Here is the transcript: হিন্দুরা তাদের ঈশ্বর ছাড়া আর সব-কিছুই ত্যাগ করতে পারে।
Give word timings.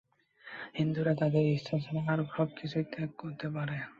হিন্দুরা 0.77 1.13
তাদের 1.15 1.43
ঈশ্বর 1.53 1.77
ছাড়া 1.79 2.01
আর 2.13 2.19
সব-কিছুই 2.35 2.85
ত্যাগ 2.91 3.09
করতে 3.17 3.47
পারে। 3.49 3.75